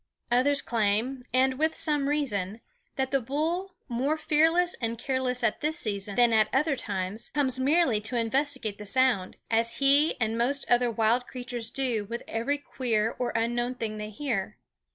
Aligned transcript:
Others 0.31 0.63
claim, 0.63 1.23
and 1.31 1.59
with 1.59 1.77
some 1.77 2.09
reason, 2.09 2.59
that 2.95 3.11
the 3.11 3.21
bull, 3.21 3.75
more 3.87 4.17
fearless 4.17 4.75
and 4.81 4.97
careless 4.97 5.43
at 5.43 5.61
this 5.61 5.77
season 5.77 6.15
than 6.15 6.33
at 6.33 6.49
other 6.51 6.75
times, 6.75 7.29
comes 7.35 7.59
merely 7.59 8.01
to 8.01 8.15
investigate 8.17 8.79
the 8.79 8.87
sound, 8.87 9.35
as 9.51 9.75
he 9.77 10.15
and 10.19 10.39
most 10.39 10.65
other 10.67 10.89
wild 10.89 11.27
creatures 11.27 11.69
do 11.69 12.05
with 12.05 12.23
every 12.27 12.57
queer 12.57 13.15
or 13.19 13.29
unknown 13.35 13.75
thing 13.75 13.99
they 13.99 14.09
hear. 14.09 14.57